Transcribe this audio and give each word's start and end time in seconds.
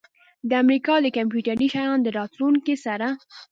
د 0.49 0.51
امریکا 0.63 0.95
د 1.01 1.07
کمپیوټري 1.17 1.67
شیانو 1.73 2.03
د 2.05 2.07
راتلونکي 2.19 2.75
سره 2.85 3.07